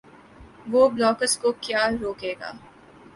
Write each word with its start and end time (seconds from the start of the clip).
وہ 0.71 0.81
بلا 0.93 1.11
کس 1.19 1.33
کو 1.41 1.49
کیا 1.63 1.81
روک 2.01 2.19
گے 2.21 2.33